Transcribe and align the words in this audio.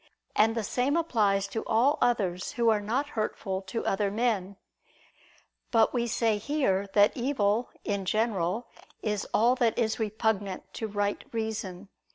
And 0.35 0.55
the 0.55 0.63
same 0.63 0.97
applies 0.97 1.47
to 1.49 1.63
all 1.67 1.99
others 2.01 2.53
who 2.53 2.69
are 2.69 2.81
not 2.81 3.09
hurtful 3.09 3.61
to 3.61 3.85
other 3.85 4.09
men. 4.09 4.57
But 5.69 5.93
we 5.93 6.07
say 6.07 6.39
here 6.39 6.87
that 6.93 7.15
evil, 7.15 7.69
in 7.83 8.05
general, 8.05 8.67
is 9.03 9.27
all 9.31 9.53
that 9.57 9.77
is 9.77 9.99
repugnant 9.99 10.73
to 10.73 10.87
right 10.87 11.23
reason. 11.31 11.89